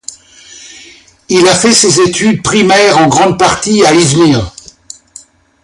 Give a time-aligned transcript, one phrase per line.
[1.29, 4.51] Il a fait ses études primaires en grande partie à İzmir.